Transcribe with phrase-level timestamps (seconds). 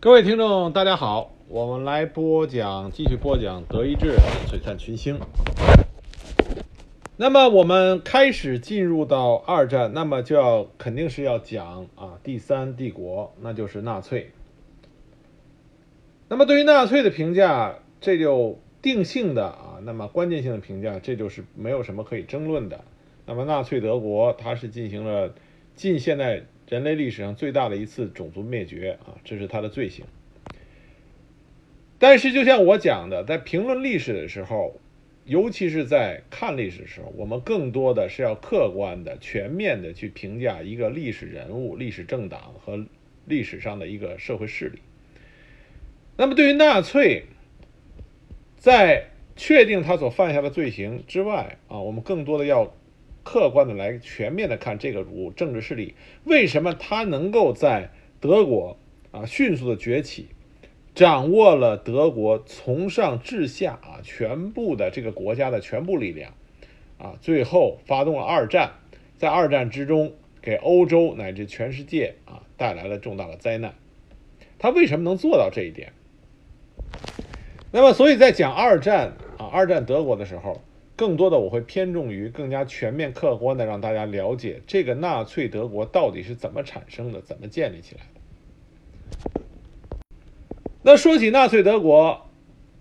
[0.00, 4.14] 各位听众，大家好，我们来播讲，继续播讲《德意志
[4.46, 5.18] 璀璨群星》。
[7.16, 14.30] 那么我们开始进入到二战，那么就要肯定是要讲啊第三帝国，那就是纳粹。
[16.28, 22.84] 那么对于纳粹的评价，这就定性的啊，那么关键性的评价，这就是没有什么可以争论的。
[23.26, 25.34] 那么纳粹德国，它是进行了
[25.74, 30.04] 近现代人类历史上最大的一次种族灭绝啊，这是他的罪行。
[31.98, 34.78] 但是就像我讲的，在评论历史的时候，
[35.24, 42.86] 尤其是在看历史的时候，我们更多的是要客观的、全面的去评价一个历史人物、历史政党和
[43.24, 44.78] 历史上的一个社会势力。
[46.16, 47.24] 那么，对于纳粹，
[48.56, 52.74] 在确定他所犯下的罪行之外啊，我们更多的要
[53.30, 58.78] 客观的来全面的看这个如政治势力为什么他能够在德国
[59.10, 60.28] 啊迅速的崛起，
[60.94, 66.32] 掌握了德国从上至下啊全部的这个国家的全部力量
[66.96, 68.72] 啊，最后发动了二战，
[69.18, 73.74] 在二战之中给欧洲乃至全世界啊带来了重大的灾难。
[74.58, 75.92] 他为什么能做到这一点？
[77.72, 80.62] 那么，所以在讲二战啊，二战德国的时候，
[80.98, 89.40] 更多的我会偏重于更加全面、客观的让大家了解这个纳粹德国到底是怎么产生的，怎么建立起来的。
[90.82, 92.26] 那说起纳粹德国，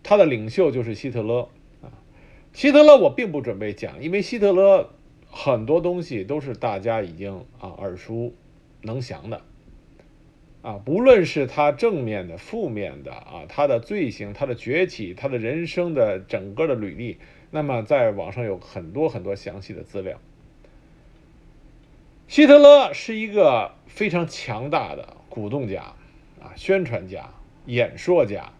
[0.02, 1.48] 他的领袖就是希特勒
[1.84, 1.94] 啊。
[2.54, 4.90] 希特勒我并不准备讲，因为希特勒
[5.30, 8.34] 很多东西都是大家已经啊耳熟
[8.82, 9.42] 能详的。
[10.64, 17.20] 啊，不论是他正面的、负面的啊，他的罪行、他的崛起、他的人生的整个的履历，
[17.52, 20.20] 那么在网上有很多很多详细的资料。
[22.28, 25.94] 希特勒是一个非常强大的鼓动家
[26.42, 27.30] 啊，宣传家、
[27.66, 28.52] 演说家。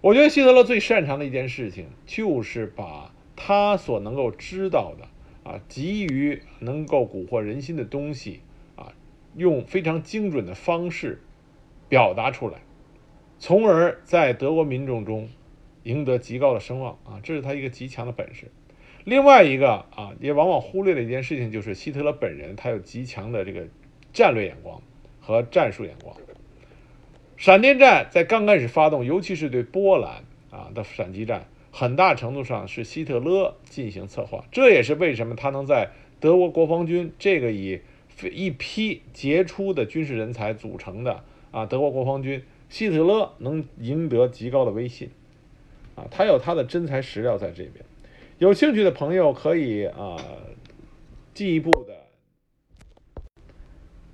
[0.00, 8.40] 我觉得希特勒最擅长的一件事情，就是把他所能够知道的啊，急于能够蛊惑人心的东西。
[8.76, 8.92] 啊
[9.36, 11.20] 用非常精准的方式
[11.88, 12.58] 表达出来，
[13.40, 15.28] 从而在德国民众中
[15.84, 18.50] 赢得极高的声望啊，这是他一个极强的本事。
[19.04, 23.66] 另外一个啊，也往往忽略的一件事情就是希特勒本人，他有极强的这个
[24.12, 24.82] 战略眼光
[25.20, 26.14] 和战术眼光。
[27.36, 35.90] 闪电战在刚开始发动，尤其是对波兰啊的闪击战，很大程度上是希特勒进行策划，这也是为什么他能在
[36.20, 37.80] 德国国防军这个以。
[38.32, 45.10] 一批杰出的军事人才组成的啊，德国国防军，希特勒能赢得极高的威信，
[45.94, 47.84] 啊，他有他的真材实料在这边。
[48.38, 50.16] 有兴趣的朋友可以啊，
[51.32, 51.94] 进一步的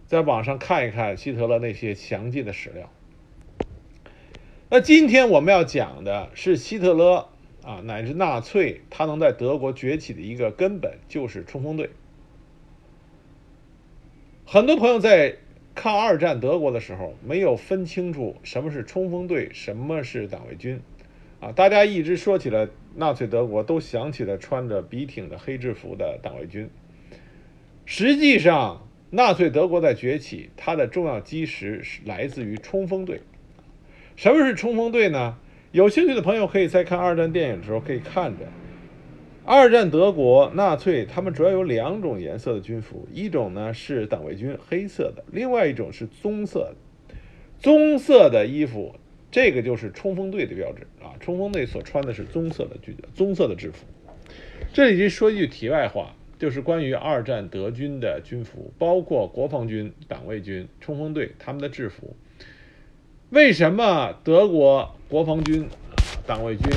[0.07, 2.91] 在网上看一看希特勒那些详尽的史料。
[4.69, 7.29] 那今天我们要讲的是希特勒
[7.65, 11.91] 啊，乃至纳粹，他能在德国崛起的一个根本就是冲锋队。
[14.45, 15.37] 很多朋友在
[15.75, 20.81] 看二战德国的时候，没有分清楚什么是冲锋队，什么是党卫军，
[21.41, 26.69] 啊，大家一直说起了纳粹德国，都想起了穿着笔挺的黑制服的党卫军。
[27.87, 33.23] 实际上，纳粹德国在崛起，它的重要基石是来自于冲锋队。
[34.17, 35.39] 什么是冲锋队呢？
[35.73, 38.45] 有兴趣的朋友可以在看二战电影的时候可以看着。
[39.47, 46.77] 二战德国纳粹他们主要有两种颜色的军服，一种呢是党卫军黑色的，另外一种是棕色的。
[47.59, 48.95] 棕色的衣服，
[49.31, 51.15] 这个就是冲锋队的标志啊！
[51.21, 53.87] 冲锋队所穿的是棕色的军棕色的制服。
[54.73, 62.17] 这里就说一句题外话，就是关于二战德军的军服，包括国防军、党卫军、冲锋队他们的制服，
[63.31, 65.69] 为什么德国国防军、
[66.27, 66.71] 党卫军？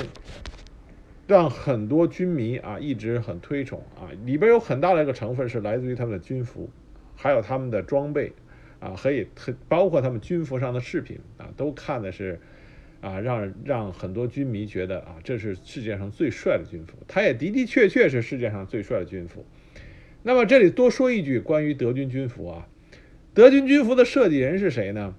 [1.25, 6.69] 让很多军迷啊一直很推崇啊，里边有很大的一个成分是来自于他们的军服，
[7.15, 8.33] 还有他们的装备
[8.83, 9.25] 啊，可以
[9.69, 12.41] 包括他们军服上的饰品啊，都看的是
[12.99, 16.97] 啊，让让很多军迷觉得啊，这是世界上最帅的军服。
[17.07, 19.45] 他也的的确确是世界上最帅的军服。
[20.21, 22.67] 那么这里多说一句关于德军军服啊，
[23.33, 25.15] 德军军服的设计人是谁呢？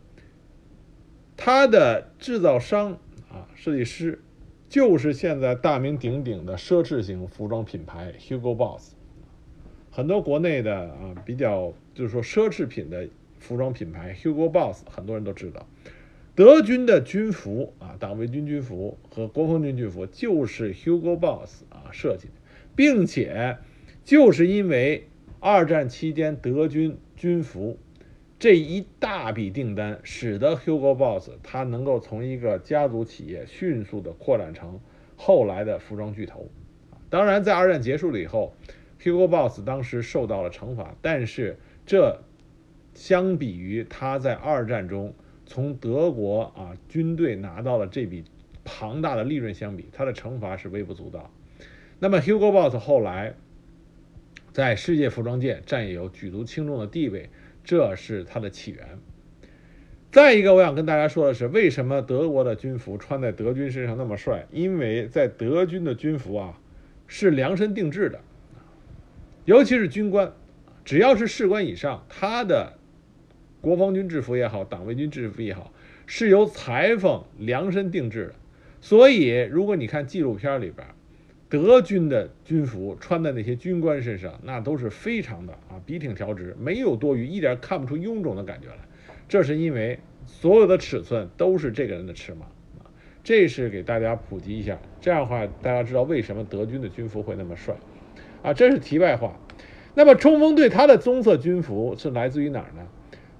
[1.36, 2.98] 他的制造商
[3.30, 4.20] 啊，设计师。
[4.66, 8.94] 就是现在大名鼎鼎的奢侈型服装品牌 Hugo Boss，
[9.92, 13.08] 很多国内的啊比较就是说奢侈品的
[13.44, 15.68] 服装品牌 Hugo Boss，很多人都知道。
[16.34, 22.32] 德军的军服啊，党卫军军服和国防军军服就是 Hugo Boss 啊设计的，
[22.74, 23.58] 并且
[24.02, 25.06] 就是因为
[25.40, 27.78] 二战期间德军军服
[28.38, 34.80] 这一大笔订单使得 Hugo Boss 他能够从一个家族企业迅速的扩展成
[35.16, 36.48] 后来的服装巨头。
[37.10, 38.56] 当然，在二战结束了以后
[39.00, 42.22] ，Hugo Boss 当时受到了惩罚，但是这
[42.94, 45.14] 相比于他在二战中
[45.46, 48.24] 从德国啊军队拿到了这笔
[48.64, 51.30] 庞大的利润相比，他的惩罚是微不足道。
[51.98, 53.34] 那么 Hugo Boss 后来
[54.52, 57.30] 在世界服装界占有举足轻重的地位，
[57.62, 58.98] 这是它的起源。
[60.10, 64.46] 再一个，我想跟大家说的是，为什么德国的军服穿在德军身上那么帅？
[64.50, 66.58] 因为在德军的军服啊。
[67.06, 68.18] 是量身定制的，
[69.44, 70.32] 尤其是军官，
[70.86, 72.78] 只要是士官以上，他的
[73.64, 75.72] 国防军制服也好，党卫军制服也好，
[76.04, 78.34] 是由裁缝量身定制的。
[78.82, 80.86] 所以，如果你看纪录片里边，
[81.48, 88.76] 德军的军服穿在那些军官身上，那都是非常的啊，笔挺条直，没有多余，一点看不出臃肿的感觉来。
[89.26, 92.44] 这是因为所有的尺寸都是这个人的尺码
[92.78, 92.84] 啊。
[93.22, 97.74] 这是给大家普及一下，这样的话大家知道为什么德军的军服会那么帅，
[98.42, 99.34] 啊，这是题外话。
[99.94, 102.86] 那么冲锋队它的棕色军服是来自于哪儿呢？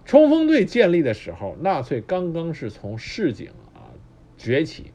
[0.05, 3.89] 冲锋队建立的时候，纳粹刚刚是从市井啊
[4.37, 4.93] 崛起，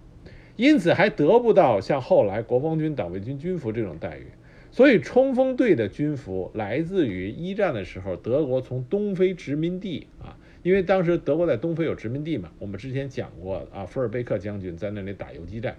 [0.56, 4.28] 因此还得不到像后来国防军、党卫军军服这种待遇，
[4.72, 10.38] 所以冲锋队的军服来自于一战的时候德国从东非殖民地啊。
[10.62, 15.78] 因为当时德国在东非有殖民地嘛，我们之前讲过啊，福尔贝克将军在那里打游击战，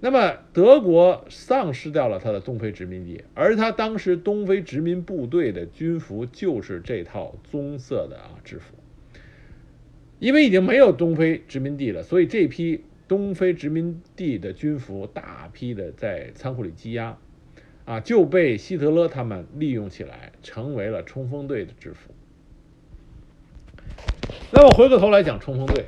[0.00, 8.74] 那么德国丧失掉了他的东非殖民地，而他当时东非殖民部队的军服就是这套棕色的啊制服，
[10.18, 17.16] 因为已经没有东非殖民地了，所以这批东非殖民地的军服大批的在仓库里积压，
[17.86, 22.10] 啊就被希特勒他们利用起来，成为了冲锋队的制服。
[24.52, 25.84] 那么回过头来讲冲锋队，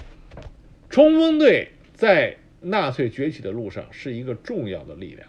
[0.88, 2.38] 冲锋队在
[2.68, 5.28] 纳粹崛起的路上是一个重要的力量。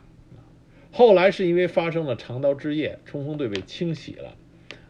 [0.92, 4.36] 后来是因为发生了长刀之夜，冲锋队被清洗了，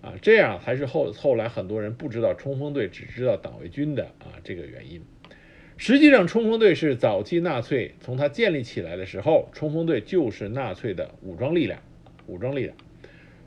[0.01, 5.01] 啊，这样才是后后来很多人不知道冲锋队，只知道党卫军的啊这个原因。
[5.75, 11.81] 实际上，冲锋队是早期纳粹从它建立起来的时候，冲锋队就是纳粹的武装力量，
[12.27, 12.75] 武装力量。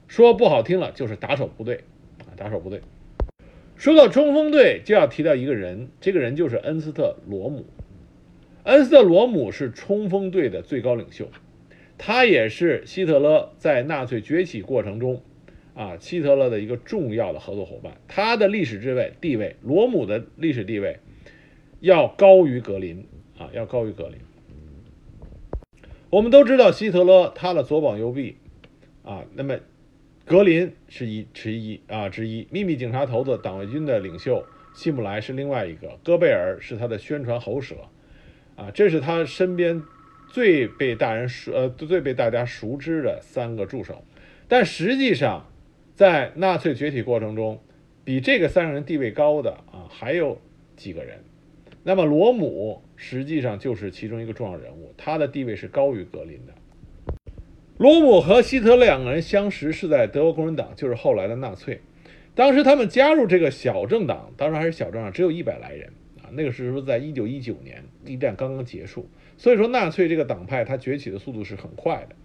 [0.07, 1.85] 说不好听了，就是打手部队，
[2.19, 2.83] 啊，打手部队。
[3.77, 7.65] 说到冲锋队，就要提到一个人，这个人就是恩斯特·罗姆。
[8.71, 11.29] 恩斯特·罗姆是冲锋队的最高领袖，
[11.99, 15.21] 他也是希特勒在纳粹崛起过程中，
[15.75, 18.01] 啊，希特勒的一个重要的合作伙伴。
[18.07, 21.01] 他的历史地位地位，罗姆的历史地位
[21.81, 23.05] 要高于格林，
[23.37, 24.19] 啊，要高于格林。
[26.11, 28.37] 我们都知道希特勒他的左膀右臂，
[29.03, 29.59] 啊，那么。
[30.27, 34.45] 格林是一之一啊之一，秘密警察头子、党卫军的领袖
[34.77, 37.75] 希姆莱是另外一个，戈贝尔是他的宣传喉舌，
[38.61, 39.83] 啊，这是他身边
[40.29, 44.05] 最被大人熟呃最被大家熟知的三个助手。
[44.49, 45.51] 但实际上，
[45.95, 47.59] 在纳粹崛起过程中，
[48.05, 50.39] 比这个三个人地位高的啊还有
[50.77, 51.21] 几个人。
[51.83, 56.53] 那么罗姆实际上就是其中一个重要人物，他的地位是高于格林的。
[57.79, 61.81] 罗姆和希特勒两个人相识是在德国工人党，就是后来的纳粹。
[62.35, 65.91] 当时他们加入这个小政党，当时还是小政党，只有一百来人。
[66.35, 72.17] 那个时候在一九一九年，一战刚刚结束，所以说纳粹这个党派它崛起的速度是很快的。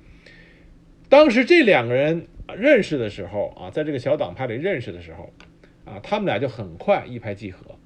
[1.08, 5.32] 当时这两个人认识的时候啊，在这个小党派里认识的时候
[5.86, 7.78] 啊，他们俩就很快一拍即合。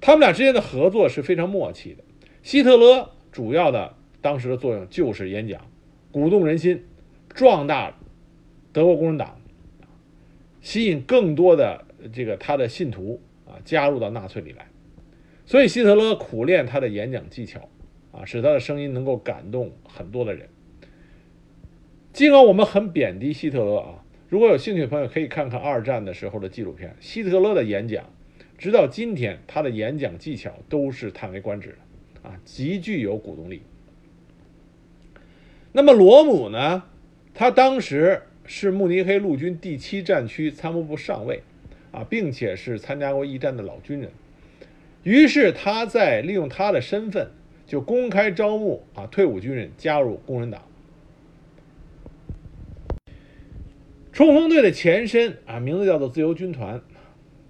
[0.00, 2.04] 他们俩之间的合作是非常默契的。
[2.42, 5.66] 希特勒主要的当时的作用就是演讲。
[6.12, 6.84] 鼓动人心，
[7.30, 7.98] 壮大
[8.72, 9.40] 德国共产党，
[10.60, 13.20] 吸引更多的这个他的信徒
[13.64, 14.66] 加入到纳粹里来。
[15.46, 17.68] 所以希特勒苦练他的演讲技巧
[18.12, 20.48] 啊，使他的声音能够感动很多的人。
[22.12, 28.08] 尽管我们很贬低希特勒啊，如果有兴趣的朋友可以看看二战的时候的纪录片，希特勒的演讲，
[28.56, 33.62] 直到今天他的演讲技巧都是叹为观止的啊，极具有鼓动力。
[35.72, 36.84] 那么罗姆呢？
[37.34, 41.42] 他当时是慕尼黑陆军第七战区参谋部上尉，
[41.94, 44.10] 啊，并且是参加过一战的老军人。
[45.04, 47.28] 于是他在利用他的身份，
[47.66, 50.62] 就公开招募啊退伍军人加入共产党。
[54.12, 56.82] 冲锋队的前身啊，名字叫做自由军团。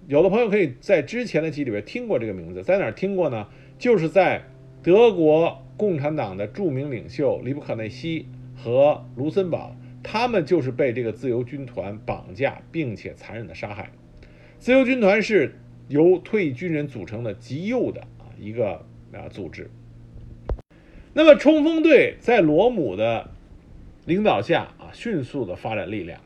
[0.07, 3.47] 有的朋友可以在之前的集里边听过这个名字，在哪听过呢？
[3.79, 4.43] 就是在
[4.83, 5.61] 德国。
[5.77, 13.91] 共产党的著名领袖里布可内西和卢森堡，他们就是被这个自由军团绑架并且残忍的杀害。
[14.59, 15.55] 自由军团是
[15.87, 19.69] 由退役军人组成的极右的啊一个啊组织。
[21.13, 23.29] 那么冲锋队在罗姆的
[24.05, 26.19] 领导下啊，迅速的发展力量。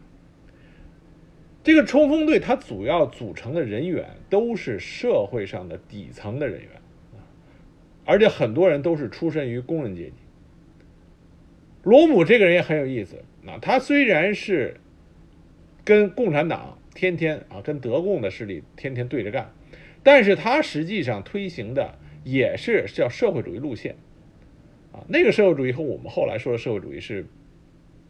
[1.62, 6.70] 这个冲锋队它主要组成的人员都是社会上的底层的人员，
[8.06, 10.14] 而且很多人都是出身于工人阶级。
[11.84, 14.78] 罗姆这个人也很有意思啊，他虽然是
[15.84, 19.54] 跟共产党天天啊跟德共的势力天天对着干，
[20.04, 23.96] 但是他实际上推行的也是叫社会主义路线
[24.92, 27.26] 啊，那个社会主义和我们后来说的社会主义是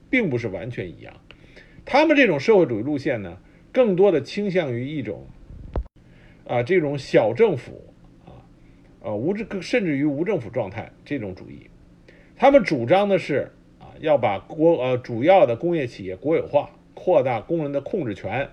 [0.09, 1.13] 并不是完全一样。
[1.85, 3.37] 他们这种社会主义路线呢，
[3.71, 5.27] 更多的倾向于一种
[6.47, 7.93] 啊这种小政府
[8.25, 8.41] 啊
[9.03, 11.69] 呃无政甚至于无政府状态这种主义。
[12.35, 18.49] 他们主张的是啊要把国呃主要的工业企业国有化，扩大工人的控制权，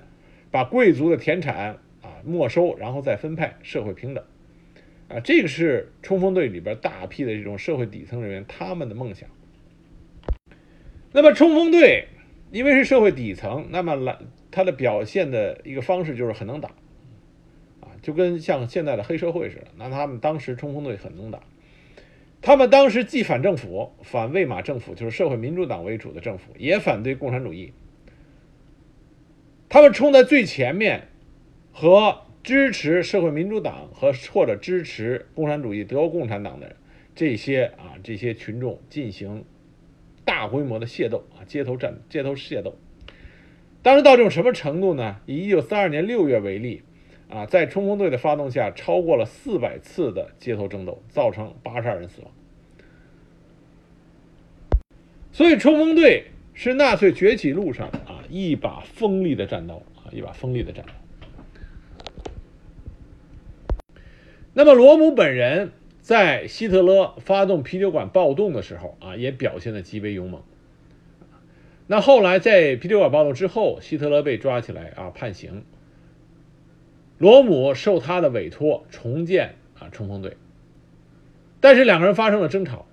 [0.56, 4.24] 把贵族的田产啊没收，然后再分配，社会平等
[5.08, 9.28] 啊这个是冲锋队里边大批的这种社会底层人员他们的梦想。
[11.12, 12.08] 那么冲锋队。
[12.52, 14.16] 因为是社会底层，那么来
[14.52, 16.68] 他的表现的一个方式就是很能打，
[17.80, 19.66] 啊，就跟像现在的黑社会似的。
[19.76, 21.40] 那他们当时冲锋队很能打，
[22.40, 27.72] 他们当时既反政府，反魏玛政府，就是社会民主党为主的政府，也反对共产主义。
[29.68, 31.08] 他们冲在最前面，
[31.72, 36.76] 和支持社会民主党和或者支持共产主义德国共产党的
[37.14, 39.44] 这些啊这些群众进行。
[40.24, 42.74] 大规模的械斗啊，街头战、街头械斗，
[43.80, 45.20] 当时到这种什么程度呢？
[45.24, 46.82] 以一九三二年六月为例，
[47.30, 52.30] 啊，在冲锋队的发动下，超过了四百次的街头争斗，造成八十二人死亡。
[55.30, 60.92] 所以，冲锋队是纳粹崛起路上啊一把锋利的战刀啊，一把锋利的战刀。
[64.54, 65.72] 那么，罗姆本人。
[66.00, 70.40] 在希特勒发动啤酒馆暴动的时候啊，也表现的极为勇猛。
[71.88, 75.64] 那后来在啤酒馆暴动之后，希特勒被抓起来啊判刑。
[77.18, 80.36] 罗姆受他的委托重建啊冲锋队，
[81.58, 82.86] 但是两个人发生了争吵。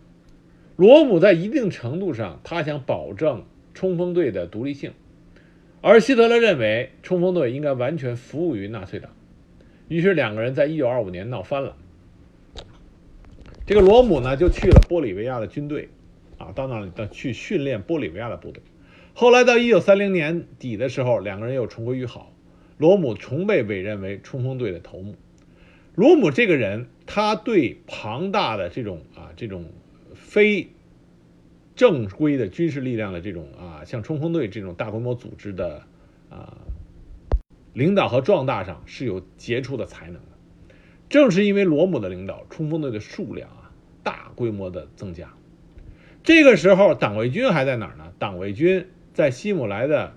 [0.75, 4.93] 罗姆在一定程度上他想保证冲锋队的独立性，
[5.85, 9.11] 而希特勒认为冲锋队应该完全服务于纳粹党。
[9.89, 11.75] 于是两个人在一九二五年闹翻了。
[13.65, 15.89] 这个罗姆呢，就去了玻利维亚的军队，
[16.37, 18.63] 啊，到那里的去训练玻利维亚的部队。
[19.13, 22.31] 后来到一九三零年底的时候，两个人又重归于好。
[22.77, 25.15] 罗姆重被委任为冲锋队的头目。
[25.95, 29.65] 罗姆这个人，他对庞大的这种啊，这种
[30.15, 30.69] 非
[31.75, 35.83] 正规的军事力量的这种啊，像冲锋队这种大规模组织的
[36.29, 36.57] 啊，
[37.73, 40.21] 领导和壮大上是有杰出的才能的。
[41.09, 43.71] 正是因为罗姆的领导，冲锋队的数量啊
[44.03, 45.33] 大规模的增加。
[46.23, 48.13] 这个时候，党卫军还在哪儿呢？
[48.17, 50.15] 党卫军在希姆莱的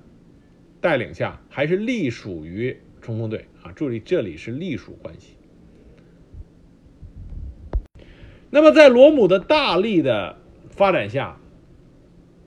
[0.80, 3.72] 带领下，还是隶属于冲锋队啊。
[3.72, 5.36] 注意，这里是隶属关系。
[8.50, 10.38] 那么，在罗姆的大力的
[10.70, 11.38] 发展下，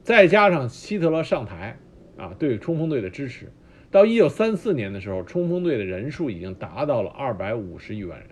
[0.09, 1.77] 再加上希特勒上台
[2.17, 3.51] 啊，对冲锋队的支持，
[3.91, 8.29] 到一九三四年的时候，冲锋队的人数已经达到了二百五十余万人。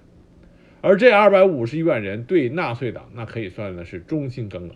[0.82, 4.76] 而这二百五十余万人对纳粹党那可以算的是忠心耿耿，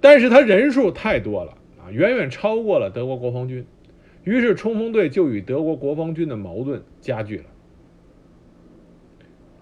[0.00, 3.66] 但是他人数太多了啊，远远超过了德国国防军，
[4.24, 7.44] 于是冲锋队就与德国国防军的矛盾加剧了。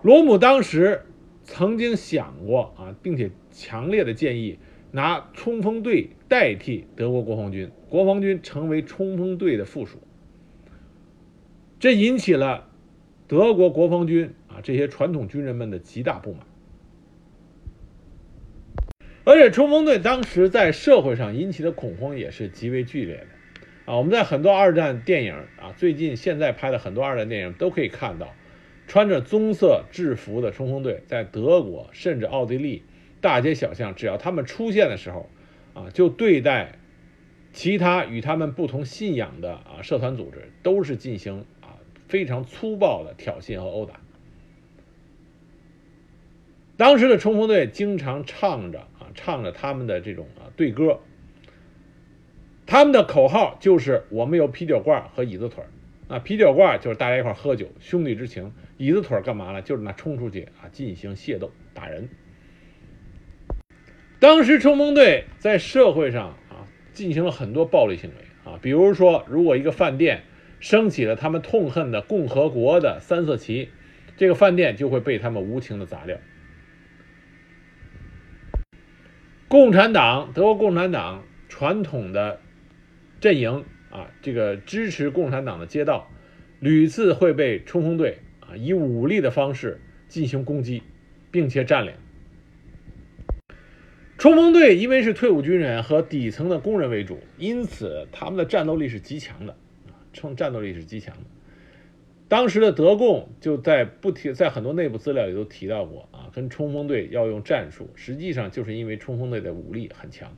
[0.02, 1.02] 罗姆当时
[1.42, 4.56] 曾经想过啊，并且强烈的建议
[4.92, 9.98] 拿冲锋队代替德国国防军，国防军成为冲锋队的附属，
[11.78, 12.68] 这引起了
[13.28, 14.60] 德国国防军啊。
[14.62, 16.40] 这些传统军人们的极大不满，
[19.24, 23.96] 而且冲锋队当时在社会上引起的恐慌也是极为剧烈的啊！
[23.96, 28.34] 我们在很多二战电影啊，最近现在拍的很多二战电影都可以看到，
[28.88, 32.82] 穿着棕色制服的冲锋队在德国甚至奥地利
[33.20, 35.28] 大街小巷，只要他们出现的时候
[35.74, 36.78] 啊，就对待
[37.52, 41.76] 其他与他们不同信仰的啊社团组织都是进行啊
[42.08, 44.00] 非常粗暴的挑衅和殴打。
[46.76, 51.00] 当时的冲锋队经常唱着啊，唱着他们的这种啊队歌。
[52.66, 55.64] 他们的口号就是“我们有啤酒罐和椅子腿”。
[56.06, 59.60] 啊，啤酒罐就是大家一块喝酒，兄弟之情；椅子腿干嘛呢？
[59.60, 62.08] 就是那冲出去啊，进行械斗打人。
[64.20, 70.24] 当时冲锋队在社会上啊，进行了很多暴力行为啊，比如说，如果一个饭店
[70.60, 73.70] 升起了他们痛恨的共和国的三色旗，
[74.18, 76.18] 这个饭店就会被他们无情的砸掉。
[79.48, 82.40] 共产党，德国共产党传统的
[83.20, 86.10] 阵营啊，这个支持共产党的街道，
[86.60, 90.82] 屡次会被冲锋队啊以武力的方式进行攻击，
[91.30, 91.94] 并且占领。
[94.20, 99.54] 冲锋队因为是退伍军人和底层的工人为主，因此他们的战斗力是极强的，
[99.86, 101.22] 啊，冲战斗力是极强的。
[102.28, 110.36] 当时的德共就在不提，在很多内部资料里都提到过啊，跟冲锋队要用战术，实际上就是因为冲锋队的武力很强。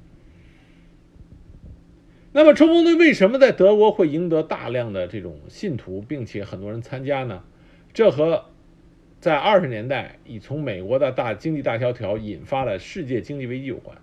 [2.30, 7.42] 那么冲锋队为什么在德国会赢得大量的这种信徒，并且很多人参加呢？
[7.92, 8.44] 这和
[9.22, 13.96] 在二十年代，已从美国的大经济大萧条引发了世界经济危机有关。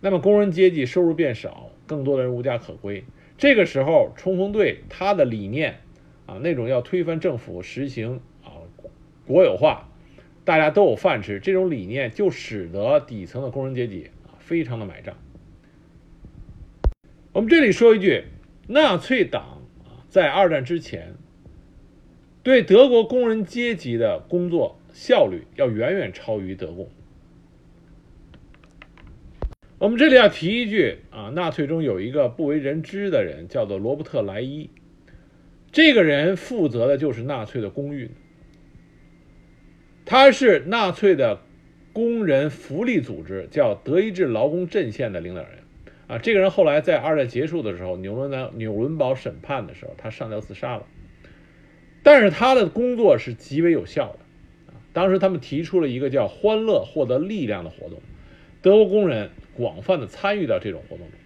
[0.00, 3.04] 那么工人阶级收入变少，更多的人无家可归。
[3.38, 5.78] 这个时候，冲锋队他的理念
[6.26, 8.66] 啊，那种要推翻政府、实行啊
[9.24, 9.88] 国有化，
[10.44, 15.16] 大家都有饭吃，这种理念就使得底层的工人阶级啊非常的买账。
[17.30, 18.24] 我们这里说一句，
[18.66, 21.14] 纳粹党啊，在二战之前。
[22.42, 26.88] 对德国工人阶级的工作效率要远远超于德共。
[29.78, 34.70] 我们这里要提一句啊，纳粹中有一个不为人知的人，叫做罗伯特莱伊。
[35.72, 38.10] 这个人负责的就是纳粹的公运，
[40.04, 41.40] 他是纳粹的
[41.92, 45.58] 工人福利组织叫德意志劳工阵线的领导人
[46.08, 46.18] 啊。
[46.18, 50.86] 这个人后来在二战结束的时候，纽伦南纽伦堡审判的时候，他上吊自杀了。
[52.02, 58.00] 但是他的工作是极为有效的，啊，当时他们提出了一个叫“欢乐获得力量”的活动，
[58.62, 61.18] 德国工人广泛的参与到这种活动中，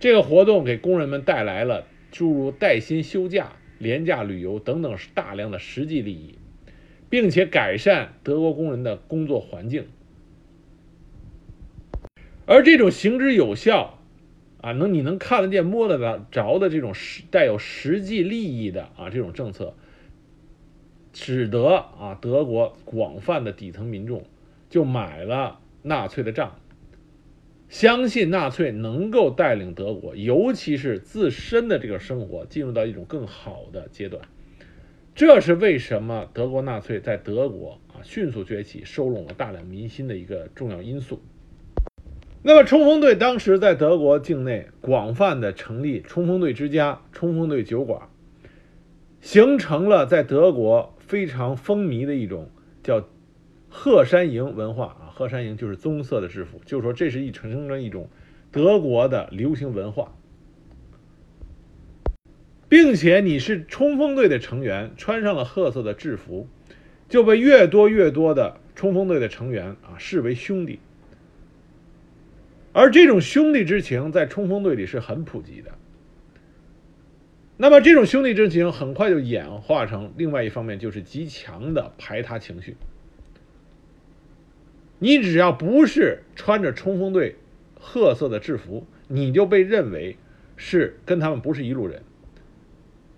[0.00, 6.34] 这个活动给工人们带来了诸如带薪休假、廉价旅游等等大量的实际利益，
[7.08, 9.86] 并且改善德国工人的工作环境，
[12.44, 13.98] 而这种行之有效，
[14.60, 19.74] 啊，能你能看得见、摸得着的这种实带有实际利益的啊这种政策。
[21.14, 24.24] 使得啊，德国广泛的底层民众
[24.70, 26.56] 就买了纳粹的账，
[27.68, 34.22] 相信纳粹能够带领德国，尤其是自身的这个生活进入到一种更好的阶段。
[35.14, 41.20] 这是为什么德国纳粹在德国啊迅速崛起，收拢了大量民心的一个重要因素。
[42.42, 48.08] 那么，冲锋队当时在德国境内广泛的成立冲锋队之家、冲锋队酒馆，
[49.20, 50.91] 形成了在德国。
[51.12, 52.48] 非常风靡的一种
[52.82, 53.06] 叫
[53.68, 58.08] “鹤山营”文化啊，鹤山营就是棕色的制服，就是说这是一成成了一种
[58.50, 60.16] 德国的流行文化，
[62.66, 66.48] 并且你是冲锋队的成员，穿上了褐色的制服，
[67.10, 70.78] 就被越多越多的冲锋队的成员啊视为兄弟，
[72.72, 75.72] 而这种兄弟之情在冲锋队里是很普及的。
[77.62, 82.74] 那么这种兄弟之情很快就演化成另外一方面，就是极强的排他情绪。
[84.98, 87.36] 你只要不是穿着冲锋队
[87.78, 90.16] 褐色的制服，你就被认为
[90.56, 92.02] 是跟他们不是一路人，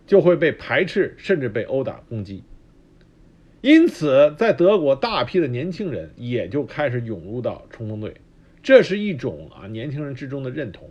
[0.07, 2.45] 就会被排斥，甚至被殴打攻击。
[3.63, 8.17] 因此，在德国，大批的年轻人也就开始涌入到冲锋队，
[8.63, 10.91] 这是一种啊年轻人之中的认同。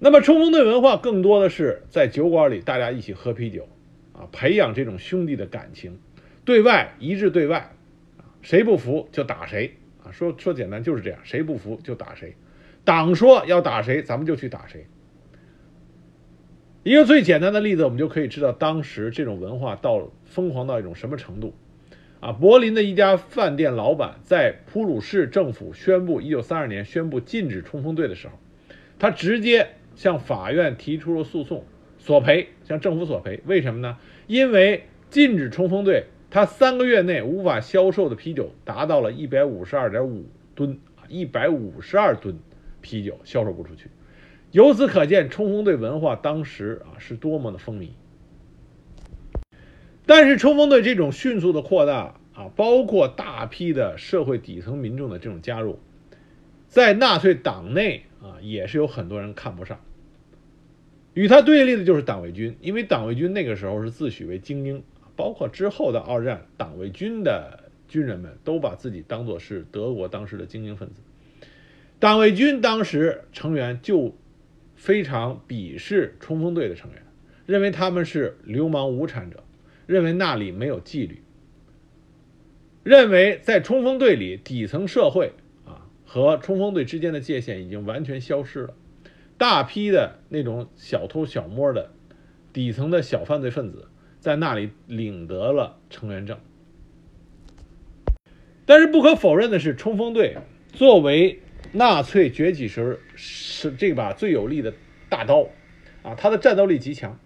[0.00, 3.68] 那么冲锋队文化更多的是在酒馆里大家一起喝啤酒，
[4.12, 5.98] 啊，培养这种兄弟的感情，
[6.44, 7.72] 对外一致对外，
[8.16, 12.36] 啊，谁不服就打谁，啊，说说简单就是这样，谁不服就打谁，
[12.84, 14.86] 党说要打谁，咱们就去打谁。
[16.84, 21.54] 一个最简单的例子，我们就可以知道当时这种文化到疯狂到一种什么程度，
[22.20, 28.34] 啊，柏林的一家饭店老板在普鲁士政府宣布一九三二年宣布禁止冲锋队的时候，
[28.96, 29.70] 他直接。
[29.98, 31.64] 向法院提出了诉讼，
[31.98, 33.42] 索赔，向政府索赔。
[33.46, 33.98] 为什么呢？
[34.28, 42.38] 因为禁止冲锋队，他三个月内无法销售的啤酒达到了一百五十二点五吨啊，一百五十二吨
[42.80, 43.90] 啤酒销售不出去。
[44.52, 47.88] 由此可见，冲锋队文化当时啊是多么的风靡。
[50.06, 55.80] 但是，冲锋队这种迅速的扩大啊，包括大批的社会底层民众的这种加入，
[56.68, 59.80] 在纳粹党内啊，也是有很多人看不上。
[61.14, 64.82] 与他对立的就是党卫军，因为党卫军那个时候是自诩为精英，
[65.16, 71.00] 包括之后的二战，党卫军的军人们都把自己当作是德国当时的精英分子。
[71.98, 74.16] 党卫军当时成员就
[74.76, 77.02] 非常鄙视冲锋队的成员，
[77.46, 79.42] 认为他们是流氓无产者，
[79.86, 81.20] 认为那里没有纪律，
[82.84, 85.32] 认为在冲锋队里底层社会
[86.10, 88.74] 和冲锋队之间的界限已经完全消失了，
[89.36, 91.90] 大批的那种小偷小摸的
[92.50, 96.38] 底层的小犯罪分子在那里领得了成员证。
[98.64, 100.38] 但是不可否认的是，冲锋队
[100.72, 101.40] 作为
[101.72, 104.72] 纳粹崛起时是这把最有力的
[105.10, 105.46] 大刀，
[106.02, 107.20] 啊，它的战斗力极强，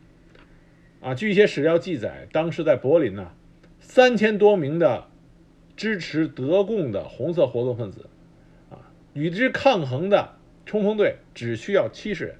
[1.01, 3.31] 啊，据一些史料记载，当时在柏林呢，
[3.79, 5.07] 三千多名的
[5.77, 8.09] 支持德共的红色活动分子，
[9.14, 12.37] 与之抗衡的冲锋队只需要七十人，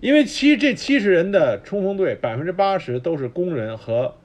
[0.00, 4.16] 因为七这七十人的冲锋队百分之八十都是工人和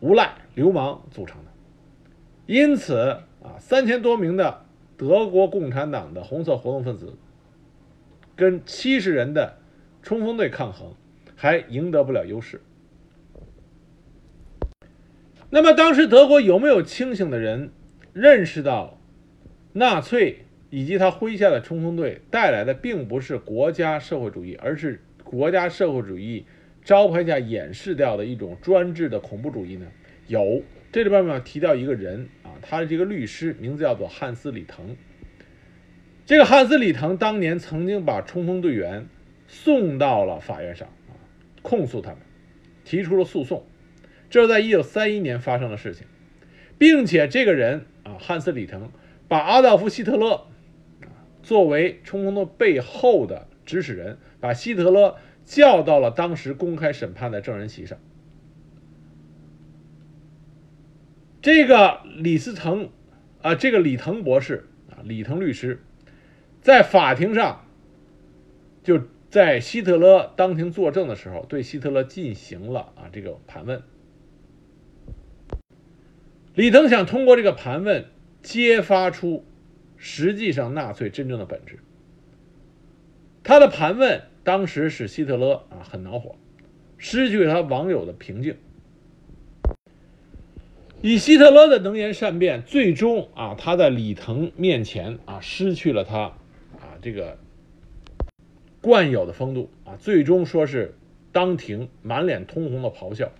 [0.00, 1.50] 无赖流氓组成的。
[2.46, 2.98] 因此
[3.42, 7.14] 啊，三千多名的德国共产党的红色活动分子，
[8.36, 9.58] 跟七十人的
[10.02, 10.94] 冲锋队抗衡，
[11.34, 12.60] 还赢得不了优势。
[15.48, 17.70] 那么，当时德国有没有清醒的人
[18.12, 18.95] 认识到，
[19.78, 20.38] 纳粹
[20.70, 26.46] 以及他麾下的冲锋队带来的并不是国家社会主义，而是国家社会主义
[26.82, 29.86] 招牌下掩饰掉的一种专制的恐怖主义呢？
[30.28, 30.62] 有。
[30.90, 34.96] 这里边呢提到一个人啊，他的这个律师名字叫做汉斯·里腾。
[36.24, 39.06] 这个汉斯·里腾当年曾经把冲锋队员
[39.46, 41.12] 送到了法院上啊，
[41.60, 42.20] 控诉他们，
[42.82, 43.66] 提出了诉讼。
[44.30, 46.06] 这是在一九三一年发生的事情，
[46.78, 48.90] 并且这个人啊，汉斯·里腾
[49.28, 50.46] 把阿道夫·希特勒
[51.42, 57.98] 作为冲锋队背后的指使人，把希特勒叫到了当时公开审判的证人席上。
[61.40, 62.90] 这个李斯腾，
[63.42, 65.80] 啊，这个李腾博士啊，李腾律师，
[66.60, 67.64] 在法庭上，
[68.82, 73.82] 就在希特勒当庭作证的时候，对希特勒进行了啊这个盘问。
[76.54, 78.06] 李腾想通过这个盘问，
[78.46, 79.44] 揭发出
[79.96, 81.80] 实际上纳粹真正的本质。
[83.42, 86.36] 他的盘问当时使希特勒啊很恼火，
[86.96, 88.56] 失去了他网友的平静。
[91.02, 96.20] 以希特勒的能言善辩，最终啊，他在李腾面前啊，失去了他
[96.78, 97.38] 啊这个
[98.80, 100.94] 惯有的风度啊，最终说是
[101.32, 103.32] 当庭满脸通红的咆哮，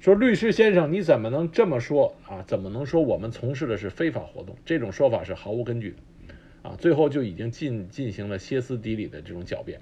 [0.00, 2.42] 说律师先生你怎么能这么说啊？
[2.46, 4.56] 怎么能说我们从事的是非法活动？
[4.64, 6.76] 这种说法是毫无根据的啊！
[6.78, 9.80] 最后就已经进进行了歇斯底里的这种狡辩。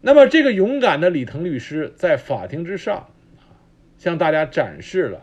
[0.00, 3.08] 那么这个勇敢的李腾律师在法庭之上
[3.96, 5.22] 向大家展示了。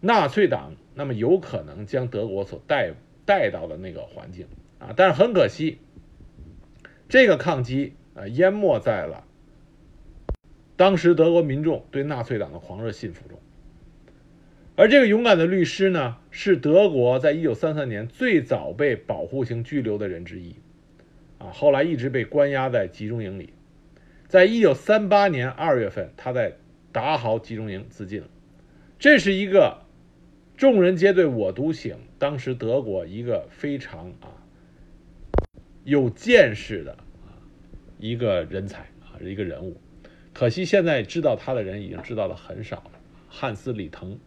[0.00, 2.92] 纳粹党那么有可能将德国所带
[3.24, 4.46] 带到的那个环境
[4.80, 5.78] 啊，但是很可惜，
[7.08, 9.24] 这个抗击啊淹没在了
[10.82, 13.38] 当时德国民众对纳粹党的狂热信服中。
[14.74, 20.56] 而这个勇敢的律师呢，是德国在一九三三年最早被保护性拘留的人之一
[21.38, 23.52] 啊，后来一直被关押在集中营里。
[24.26, 26.56] 在一九三八年二月份，他在
[26.90, 28.26] 达豪集中营自尽了。
[28.98, 29.78] 这是一个。
[30.56, 31.96] 众人皆对我独醒。
[32.18, 34.34] 当时德国一个非常啊
[35.84, 37.38] 有见识的啊
[38.00, 39.76] 一个人才啊一个人物，
[40.34, 42.92] 可惜现在知道他的人已经知道的很少了。
[43.28, 44.18] 汉斯·里腾，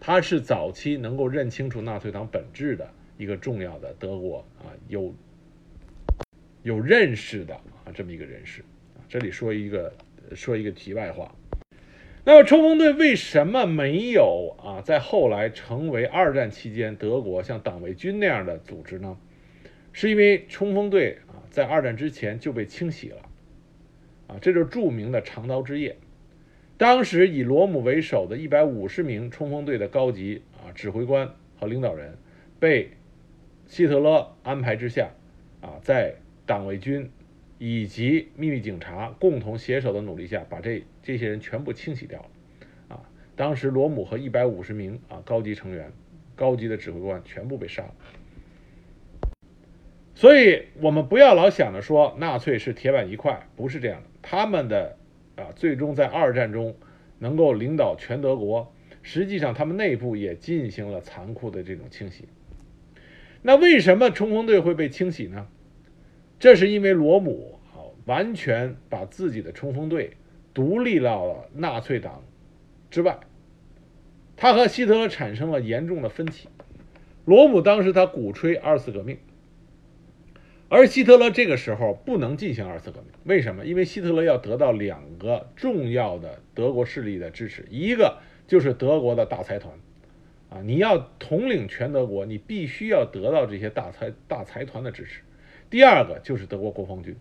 [0.00, 5.14] 他是早期能够认清楚纳粹党本质的一个重要的德国啊有
[6.62, 8.64] 有认识的啊这么一个人士。
[9.08, 9.92] 这里说一个
[10.34, 11.34] 说一个题外话。
[12.24, 19.16] 那么冲锋队为什么没有啊在后来成为二战期间德国像党卫军那样的组织呢？
[19.92, 23.22] 是因为冲锋队啊在二战之前就被清洗了，
[24.28, 25.96] 啊，这就是著名的长刀之夜。
[26.76, 32.16] 当时以罗姆为首的一百五十名冲锋队的高级啊指挥官和领导人，
[32.60, 32.90] 被
[33.66, 35.10] 希特勒安排之下，
[35.60, 36.14] 啊，在
[36.46, 37.10] 党卫军。
[37.60, 42.28] 以及秘密警察共同携手的努力下，把这这些人全部清洗掉了。
[42.94, 43.02] 啊，
[43.34, 45.90] 当时罗姆和一百五十名啊高级成员、
[46.36, 47.94] 高级的指挥官全部被杀了。
[50.14, 54.08] 所以，我们不要老想着说纳粹是铁板一块，不是这样的。
[54.30, 54.94] 他们的
[55.36, 56.76] 啊，最终在二战中
[57.18, 62.28] 能够领导全德国，实际上他们内部也进行了残酷的这种清洗。
[63.40, 65.48] 那为什么冲锋队会被清洗呢？
[66.38, 70.10] 这是因为罗姆啊，完全把自己的冲锋队
[70.52, 72.22] 独立到了纳粹党
[72.90, 73.18] 之外，
[74.36, 76.50] 他和希特勒产生了严重的分歧。
[77.24, 79.16] 罗姆当时他鼓吹二次革命，
[80.70, 83.64] 而希特勒这个时候不能进行二次革命，为什么？
[83.64, 89.72] 因为希特勒要得到两个重要的德国势力的支持，一个就是德国的大财团，
[90.50, 95.22] 啊，你要统领全德国，你必须要得到这些大财大财团的支持。
[95.70, 97.16] 第二个就是德国国防军，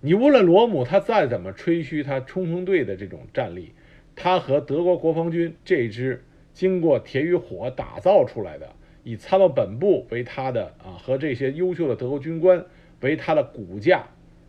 [0.00, 3.74] 你无论罗姆他再怎么吹嘘他冲锋队的这种战力，
[4.16, 8.74] 他和德国国防军这支经过铁与火打造出来的。
[9.06, 12.66] 以参谋本部为他的啊，和这些优秀的德国军官
[13.02, 14.04] 为他的骨架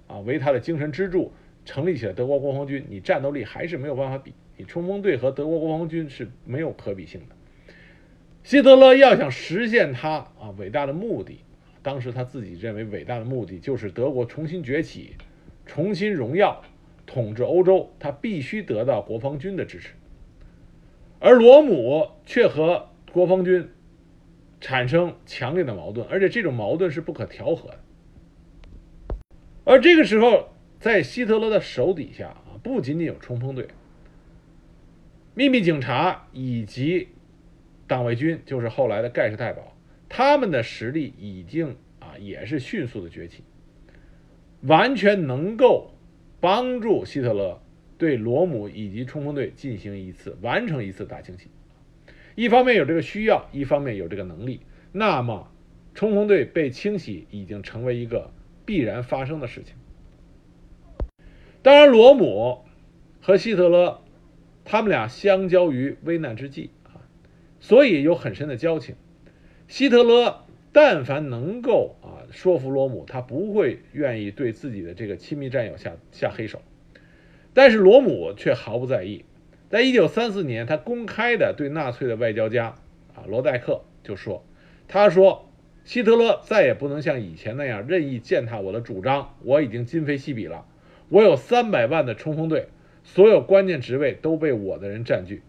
[0.07, 1.31] 啊，为他的精神支柱，
[1.63, 4.33] 成立起来德国国防军，你战斗力还是没有办法比。
[4.57, 7.35] 你冲锋队和德国国防军是没有可比性的。
[8.43, 11.41] 希特勒要想实现他啊伟大的目的，
[11.83, 15.11] 当时他自己认为伟大的目的就是德国重新崛起，
[15.67, 16.63] 重新荣耀，
[17.05, 19.89] 统治欧洲，他必须得到国防军的支持。
[21.19, 23.69] 而罗姆却和国防军。
[24.59, 27.79] 产生强烈的矛盾，而且这种矛盾是不可调和的。
[29.63, 33.67] 而这个时候，在希特勒的手底下啊，不仅仅有冲锋队、
[35.35, 37.09] 秘密警察以及
[37.85, 39.75] 党卫军，就是后来的盖世太保，
[40.07, 43.43] 他们的实力已经啊也是迅速的崛起，
[44.61, 45.91] 完全能够
[46.39, 47.61] 帮助希特勒
[47.97, 51.49] 对罗姆以及冲锋队进行一次完成一次大清洗。
[52.37, 55.51] 一方面有这个需要，一方面有这个能力，那么
[55.95, 58.31] 冲锋队被清洗已经成为一个
[58.63, 59.73] 必然发生的事情。
[61.63, 62.63] 当然，罗姆
[63.21, 64.01] 和希特勒
[64.63, 67.01] 他们俩相交于危难之际啊，
[67.59, 68.93] 所以有很深的交情。
[69.67, 76.61] 希特勒但凡能够啊说服罗姆，他不会愿意对自己的这个亲密战友下下黑手，
[77.55, 79.25] 但是罗姆却毫不在意。
[79.69, 82.75] 在一九三四年，他公开的对纳粹的外交家
[83.13, 84.45] 啊罗代克就说
[84.87, 85.49] ：“他说，
[85.83, 89.35] 希特勒再也不能像以前那样任意践踏我的主张。
[89.43, 90.65] 我已经今非昔比了，
[91.09, 92.69] 我有三百万的冲锋队，
[93.03, 95.41] 所有关键职位都被我的人占据。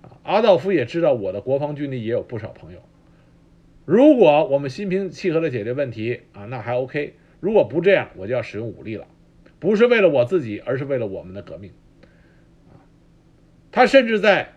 [0.00, 2.78] 啊，阿道夫也知道我的国防军里也有不少朋友。
[3.84, 7.12] 如果我们心平气和的解决问题啊，那还 OK。
[7.40, 9.06] 如果不这样，我就要使用武力了，
[9.60, 11.70] 不是为了我自己，而是为了我们的革命。”
[13.74, 14.52] 他甚至在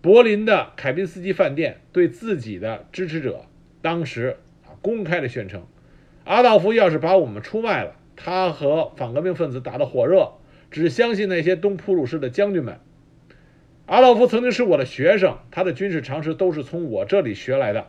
[0.00, 3.44] 柏林的凯宾斯基饭店对自己的支持者，
[3.80, 5.64] 当时啊公开的宣称：
[6.24, 10.32] 阿道夫要是把我们出卖了，他和反革命分子打得火热，
[10.72, 12.80] 只相信那些东普鲁士的将军们。
[13.86, 17.86] 阿道夫曾经是我的学生，他的军事常识都是从我这里学来的。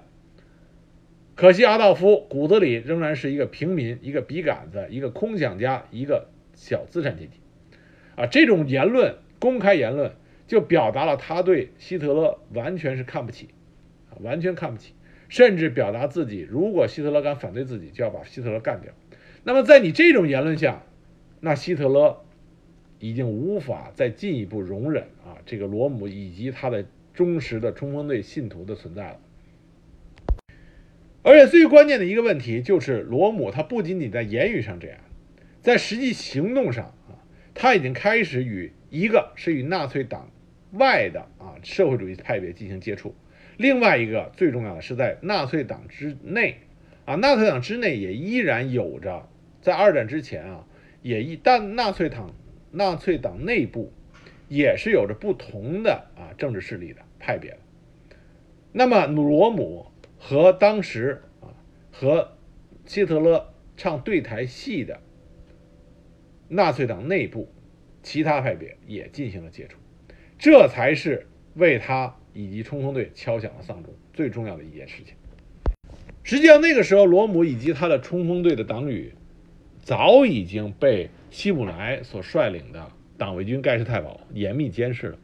[1.33, 7.39] 可惜阿道夫骨子里仍然是一个平民，一个笔杆子，一个空想家，一个小资产阶级。
[8.15, 9.15] 啊，这种言论。
[9.39, 10.11] 公开言论
[10.47, 13.49] 就表达了他对希特勒完全是看不起，
[14.09, 14.93] 啊，完全看不起，
[15.29, 18.91] 甚至表达自己如果希特勒敢反对自己，就要把希特勒干掉。
[19.43, 20.83] 那么在你这种言论下，
[21.39, 22.21] 那希特勒
[22.99, 29.19] 已经无法再进一步容忍啊这个罗姆以及他的忠实的冲锋队信徒的存在了。
[31.21, 34.97] 而且最关键的一个问题就是，罗姆他不仅仅在言语上这样，
[35.61, 37.21] 在实际行动上啊，
[37.53, 38.73] 他已经开始与。
[38.89, 40.31] 一个是与纳粹党
[40.71, 43.15] 外的啊社会主义派别进行接触，
[43.57, 46.57] 另外一个最重要的是在纳粹党之内
[47.05, 49.27] 啊，纳粹党之内也依然有着
[49.61, 50.65] 在二战之前啊，
[51.01, 52.33] 也一但纳粹党
[52.71, 53.91] 纳粹党内部
[54.47, 57.57] 也是有着不同的啊政治势力的派别的。
[58.71, 61.53] 那么罗姆和当时啊
[61.91, 62.37] 和
[62.85, 64.99] 希特勒唱对台戏的
[66.47, 67.51] 纳粹党内部。
[68.01, 69.77] 其他派别也进行了接触，
[70.37, 75.13] 这才是为他以及冲锋队敲响了丧钟最重要的一件事情。
[76.23, 79.13] 实际上，那个时候罗姆以及他的冲锋队的党羽
[79.81, 85.17] 早已经被希姆莱所率领的党卫军盖世太保严密监视了，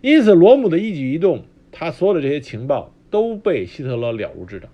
[0.00, 4.70] 因此罗姆的一举一动，他所有的这些情报都被希特勒了如指掌。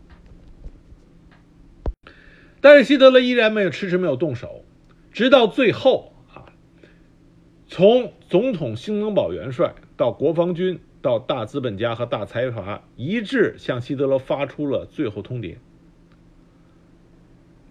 [2.61, 4.65] 但是希特勒依然没有迟迟没有动手，
[5.11, 6.12] 直到最后。
[7.75, 15.57] 从总统兴登堡元帅到国防军，到大资本家和大财阀，一致向希特勒发出了最后通牒。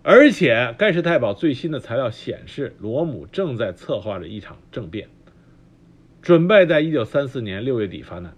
[0.02, 5.08] 而且，盖世太保最新的材料显示，罗姆正在策划着一场政变，
[6.24, 8.36] 准备在一九三四年六月底发难。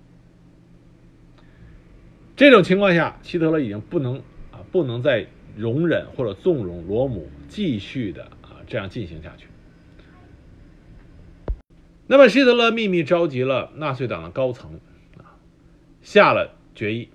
[2.36, 4.18] 这种情况下，希特勒已经不能
[4.52, 9.48] 啊，不能再容忍或者纵容罗姆继续的啊这样进行下去。
[12.06, 14.80] 那么，希特勒秘密召集了纳粹党的高层，
[15.18, 15.40] 啊，
[16.02, 17.10] 下了决议。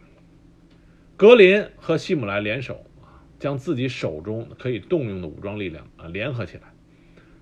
[1.17, 6.73] 格林和希姆莱联手，啊将自己手中可以动用的武装力量啊联合起来，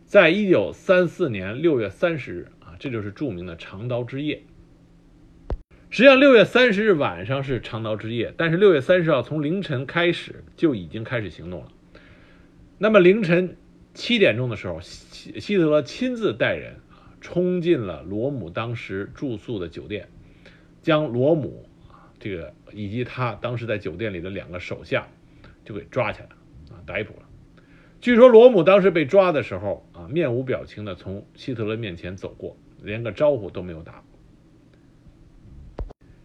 [0.05, 4.43] 在一九三四年六月三十日啊，这就是著名的长刀之夜。
[5.89, 11.69] 实际上，六月三十日晚上是长刀之夜，但是六月三十号从凌晨开始就已经开始行动了。
[12.79, 13.57] 那么凌晨
[13.95, 16.81] 七点钟的时候，希希特勒亲自带人
[17.27, 20.09] 冲进了罗姆当时住宿的酒店，
[20.81, 21.69] 将罗姆
[22.21, 25.09] 这个以及他当时在酒店里的两个手下
[25.65, 26.29] 就给抓起来
[26.71, 27.27] 啊逮捕了。
[28.01, 34.05] 据说罗姆当时被抓的时候啊面无表情的从希特勒面前走过，连个招呼都没有打。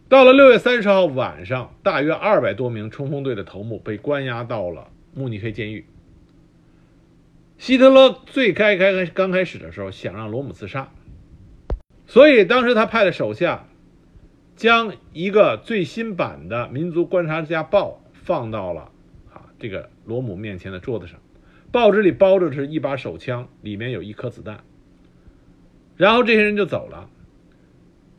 [0.08, 5.88] 到了六月三十号晚上，大约二百多名冲锋队的头目被关押到了慕尼黑监狱。
[7.62, 10.89] 希特勒最开开刚开始的时候想让罗姆自杀，
[12.08, 13.67] 所以当时他派的手下
[14.56, 18.91] 将一个最新版的《民族观察家报》放到了
[19.32, 21.19] 啊这个罗姆面前的桌子上，
[21.71, 24.63] 报纸里包着是一把手枪，里面有一颗子弹。
[25.97, 27.12] 然后这些人就走了。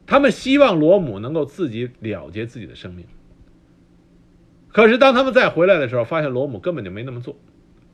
[0.06, 3.06] 他们希望罗姆能够自己了结自己的生命，
[4.68, 7.36] 可是当他们再回来的时候，发现罗姆根本就没那么做。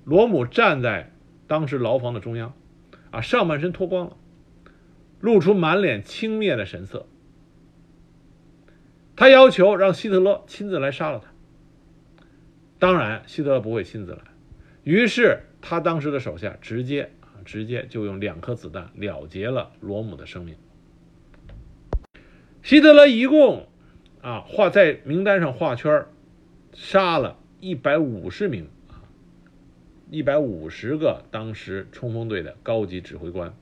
[0.05, 1.11] 罗姆站在
[1.49, 2.55] 当时牢房的中央，
[3.11, 4.17] 啊，上半身脱光了，
[5.21, 7.07] 露出满脸轻蔑的神色。
[9.17, 11.33] 他要求让希特勒亲自来杀了他。
[12.79, 14.21] 当然，希特勒不会亲自来，
[14.85, 17.11] 于是他当时的手下直接，
[17.45, 20.55] 直接就用两颗子弹了结了罗姆的生命。
[22.63, 23.67] 希特勒一共
[24.21, 26.07] 啊画在名单上画圈
[26.75, 28.69] 杀了一百五十名，
[30.11, 33.55] 一百五十个当时冲锋队的高级指挥官、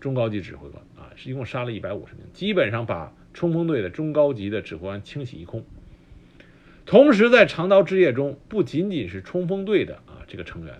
[0.00, 5.64] 中高级指挥官啊，是一共杀了一百五十名，基本上把冲锋队的中高级的指挥官清洗一空。
[6.86, 10.74] 同时，在长刀之夜中，不仅仅是冲锋队的啊这个成员，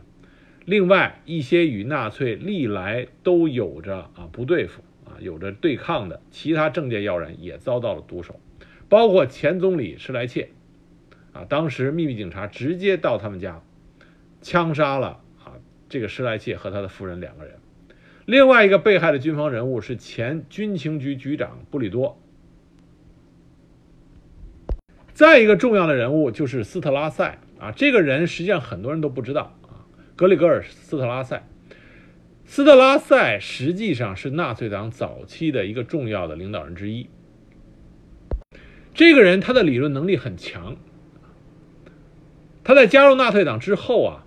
[0.65, 5.19] 另外一些与纳粹历来都有着啊不对付啊。
[5.21, 8.41] 有着对抗的其他政界要人也遭到了毒手，
[8.89, 10.49] 包括前总理施莱切，
[11.33, 13.63] 啊，当时秘密警察直接到他们家，
[14.47, 17.57] 枪杀了啊这个施莱切和他的夫人两个人。
[18.27, 22.17] 另外一个被害的军方人物是前军情局局长布里多。
[25.13, 29.83] 再一个重要的人物就是斯特拉塞啊，这个人实际上很多人都不知道啊，
[30.15, 31.45] 格里格尔斯特拉塞。
[32.45, 37.09] 斯特拉塞实际上是纳粹党早期的一个重要的领导人之一。
[38.95, 40.77] 这个人他的理论能力很强。
[42.63, 44.26] 他在加入纳粹党之后啊，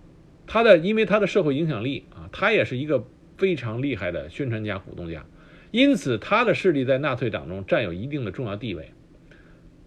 [0.49, 3.05] 他的因为他的社会影响力啊，他也是一个
[3.37, 5.25] 非常厉害的宣传家、鼓动家，
[5.71, 8.91] 因此他的势力在纳粹党中占有一定的重要地位。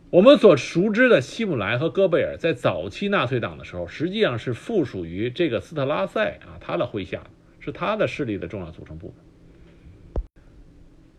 [0.09, 7.25] 我们所熟知的希姆莱和戈贝尔在早期纳粹党的时候，实际上是附属于这个斯特拉塞啊他的麾下。
[7.64, 10.35] 是他的势力的重要组成部分。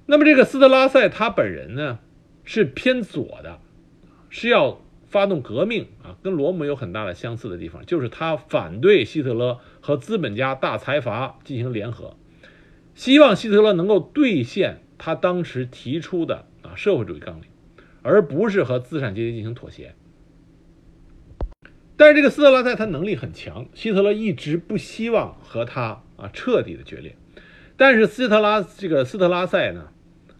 [0.05, 1.99] 那么这个斯特拉塞他本人呢，
[2.43, 3.61] 是偏左的，
[4.29, 4.81] 是要
[5.13, 12.17] 发动革命啊，跟罗姆有很大的相似的地方，就是他反对希特勒和资本家大财阀进行联合，
[12.95, 17.43] 希望希特勒能够兑现他当时提出的啊社会主义纲领，
[18.01, 19.93] 而不是和资产阶级进行妥协。
[21.95, 26.01] 但是这个斯特拉塞他能力很强，希特勒一直不希望和他。
[26.15, 27.17] 啊，彻底的决裂。
[27.75, 29.89] 但是斯特拉这个斯特拉塞呢，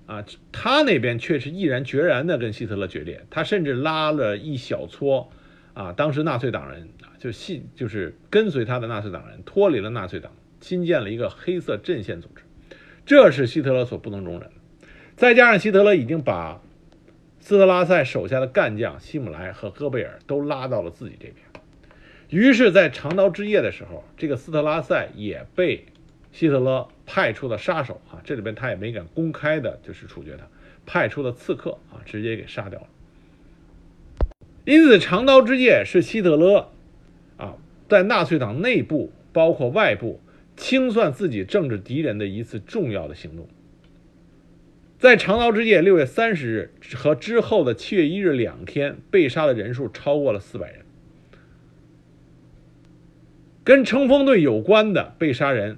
[0.06, 3.26] 啊，他那边却是毅然决然的跟希特勒决裂。
[3.30, 5.32] 他甚至拉了一小撮
[5.74, 6.90] 啊，当时纳粹党人，
[7.20, 12.44] 就信就是跟随他的纳粹党人脱离了纳粹党，新建了一个黑色阵线组织。
[13.06, 14.52] 这是希特勒所不能容忍的。
[15.16, 16.62] 再加上希特勒已经把
[17.40, 21.38] 斯特拉塞手下的干将希姆莱和戈贝尔都拉到了自己这边。
[22.30, 25.86] 于是，在长刀之夜的时候，这个斯特拉塞也被
[26.32, 30.48] 希特勒派出的杀手啊，这里边他也没敢公开的，就是处决他，
[30.86, 32.88] 派出的刺客啊，直接给杀掉了。
[34.66, 36.70] 因此，长刀之夜是希特勒
[37.38, 37.56] 啊，
[37.90, 40.22] 在纳粹党内部包括外部
[40.56, 43.48] 清算自己政治敌人的一次重要的行动。
[44.98, 50.80] 在长刀之夜六月三十日和之后的七月一日两天，被杀的人数超过了四百人。
[53.66, 55.78] 跟冲锋队有关的被杀人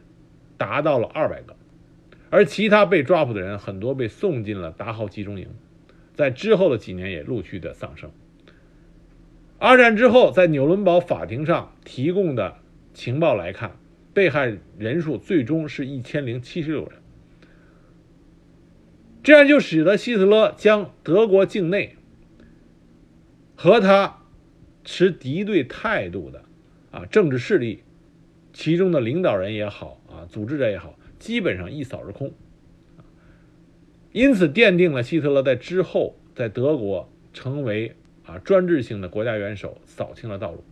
[0.58, 1.56] 达到了二百个，
[2.30, 5.48] 而其他被抓捕的人很多被送进了达豪集中营，
[6.14, 8.12] 在之后的几年也陆续的丧生。
[9.58, 12.58] 二战之后，在纽伦堡法庭上提供的
[12.94, 13.78] 情报来看，
[14.14, 17.00] 被害人数最终是一千零七十六人。
[19.24, 21.96] 这样就使得希特勒将德国境内
[23.56, 24.22] 和他
[24.84, 26.44] 持敌对态度的。
[26.92, 27.84] 啊政治势力，
[28.54, 32.32] 其中的领导人也好组织者也好，基本上一扫而空。
[34.12, 40.64] 因此，奠定了希特勒在之后在德国成为啊专制性的国家元首扫清了道路。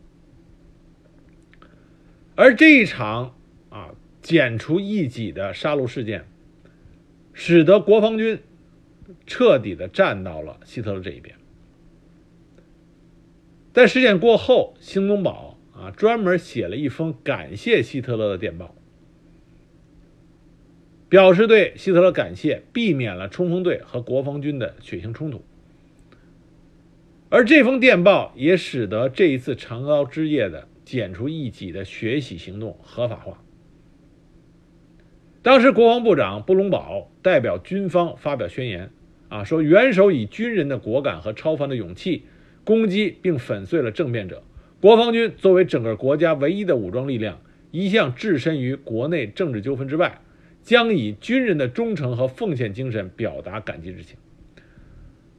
[2.35, 3.35] 而这一场
[3.69, 6.25] 啊剪除异己的杀戮事件，
[7.33, 8.39] 使得国防军
[9.27, 11.35] 彻底的站到了希特勒这一边。
[13.73, 18.73] 在事件过后，兴东堡啊专门写了一封感谢希特勒的电报，
[21.13, 25.43] 表示对希特勒感谢，避免了冲锋队和国防军的血腥冲突。
[27.29, 30.67] 而这封电报也使得这一次长刀之夜的。
[30.83, 33.41] 剪除异己的血洗行动合法化。
[35.43, 38.89] 当时国防部长布隆堡代表军方发表宣言，
[39.29, 42.23] 啊，说元首以军人的果敢和超凡的勇气
[42.65, 44.41] 攻击并粉碎了政变者。
[44.81, 47.39] 国防军作为整个国家唯一的武装力量，
[47.69, 50.19] 一向置身于国内政治纠纷之外，
[50.63, 54.17] 将以军人的忠诚和奉献精神表达感激之情。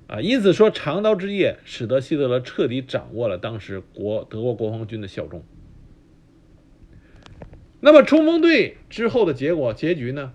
[0.06, 5.42] 啊，因此说长刀之夜使得希特勒彻底掌握了当时国德国国防军的效忠。
[7.80, 10.32] 那么冲锋队之后的结果结局呢？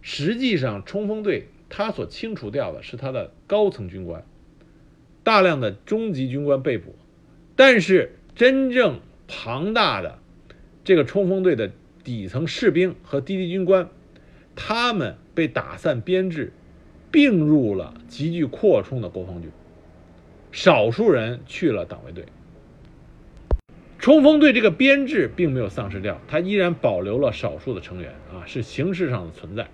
[0.00, 4.24] 实际上，冲锋队他所清除掉的是他的高层军官，
[5.24, 6.94] 大量的中级军官被捕，
[7.56, 10.18] 但是真正庞大的
[10.84, 11.72] 这个冲锋队的
[12.04, 13.88] 底层士兵和低级军官，
[14.56, 16.52] 他们被打散编制。
[17.08, 19.50] 并入了急剧扩充的国防军，
[20.52, 22.26] 少数人去了党卫队。
[23.98, 29.68] 冲锋队这个编制并没有丧失掉，它依然保留了少数的成员啊，是形式上的存在。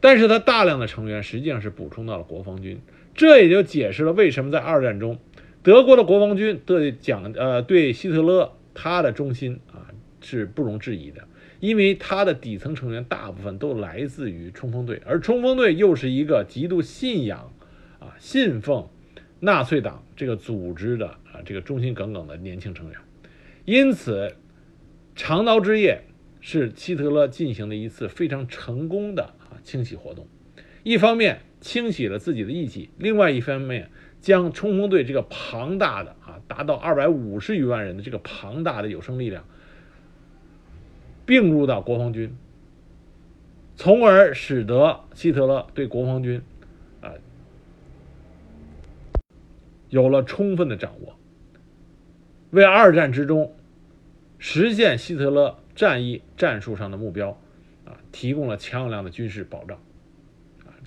[0.00, 2.82] 但是它大量的成员实际上是补充到了国防军，
[3.14, 5.18] 这也就解释了为什么在二战中，
[5.62, 9.88] 德国的国防军对讲呃对希特勒他的忠心啊
[10.20, 11.22] 是不容置疑的。
[11.66, 17.52] 因为他的底层成员大部分都来自于冲锋队，而冲锋队又是一个极度信仰、
[17.98, 18.88] 啊信奉
[19.40, 22.96] 纳粹党这个组织的啊这个忠心耿耿的年轻成员，
[23.64, 24.36] 因此，
[25.16, 26.02] 长刀之夜
[26.40, 30.28] 是希特勒进行的一次非常成功的啊清洗活动，
[30.84, 33.90] 一方面清洗了自己的异己，另外一方面
[34.20, 39.44] 将冲锋队这个庞大的啊达到二百五十余万人的这个庞大的有生力量。
[41.26, 42.34] 并入到国防军，
[43.74, 46.40] 从而使得希特勒对国防军，
[47.00, 47.14] 啊，
[49.88, 51.16] 有了充分的掌握，
[52.50, 53.52] 为二战之中
[54.38, 57.30] 实现希特勒战役战术上的目标，
[57.84, 59.80] 啊，提供了强有力的军事保障，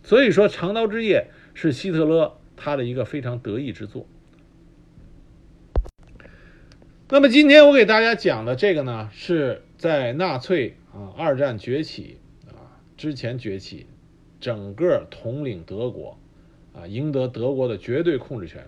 [0.03, 4.07] 所以说长刀之夜是希特勒他的一个非常得意之作。
[7.09, 9.63] 那么今天我给大家讲的这个呢是。
[9.79, 12.17] 在纳粹啊二战崛起
[12.49, 13.87] 啊之前崛起，
[14.41, 16.19] 整个统领德国
[16.73, 18.61] 啊赢得德国的绝对控制权，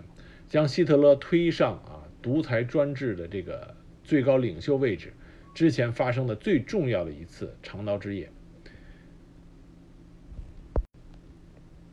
[0.47, 5.11] 将希特勒推上啊独裁专制的这个最高领袖位置
[5.53, 8.31] 之前发生的最重要的一次长刀之夜。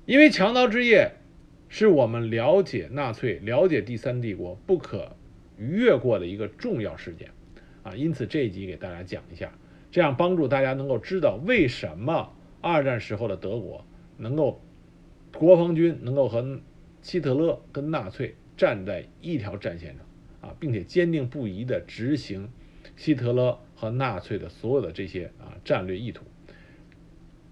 [0.07, 1.11] 因为强刀之夜
[1.69, 5.17] 是我们了解纳粹、了解第三帝国不可
[5.57, 7.33] 逾越过的一个重要事件。
[7.89, 9.51] 啊，因此这一集给大家讲一下，
[9.91, 13.85] 这样帮助大家能够知道为什么二战时候的德国
[14.19, 14.63] 能够
[15.33, 16.61] 国防军能够和
[17.01, 20.05] 希特勒跟纳粹站在一条战线上
[20.51, 22.51] 啊，并且坚定不移地执行
[22.97, 26.25] 希特勒和纳粹的所有的这些啊战略意图。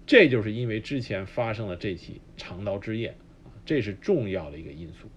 [0.05, 3.17] 这就是因为之前发生了这起长刀之夜，
[3.65, 5.09] 这是重要的一个因素。